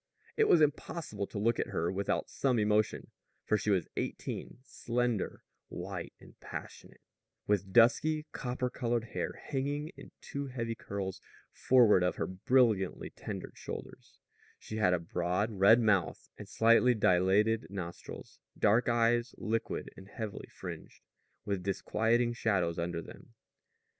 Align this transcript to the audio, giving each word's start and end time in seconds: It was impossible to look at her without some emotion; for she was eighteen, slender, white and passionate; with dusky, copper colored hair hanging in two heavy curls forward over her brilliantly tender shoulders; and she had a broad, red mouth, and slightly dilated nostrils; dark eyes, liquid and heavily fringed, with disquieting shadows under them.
It 0.35 0.47
was 0.47 0.61
impossible 0.61 1.27
to 1.27 1.37
look 1.37 1.59
at 1.59 1.67
her 1.67 1.91
without 1.91 2.27
some 2.27 2.57
emotion; 2.57 3.11
for 3.45 3.55
she 3.55 3.69
was 3.69 3.87
eighteen, 3.95 4.57
slender, 4.63 5.43
white 5.67 6.13
and 6.19 6.39
passionate; 6.39 7.01
with 7.45 7.71
dusky, 7.71 8.25
copper 8.31 8.71
colored 8.71 9.03
hair 9.13 9.33
hanging 9.33 9.89
in 9.89 10.09
two 10.19 10.47
heavy 10.47 10.73
curls 10.73 11.21
forward 11.51 12.03
over 12.03 12.17
her 12.17 12.25
brilliantly 12.25 13.11
tender 13.11 13.51
shoulders; 13.53 14.17
and 14.17 14.31
she 14.63 14.77
had 14.77 14.95
a 14.95 14.99
broad, 14.99 15.51
red 15.51 15.79
mouth, 15.79 16.29
and 16.35 16.49
slightly 16.49 16.95
dilated 16.95 17.67
nostrils; 17.69 18.39
dark 18.57 18.89
eyes, 18.89 19.35
liquid 19.37 19.91
and 19.95 20.07
heavily 20.07 20.47
fringed, 20.47 21.03
with 21.45 21.61
disquieting 21.61 22.33
shadows 22.33 22.79
under 22.79 23.03
them. 23.03 23.35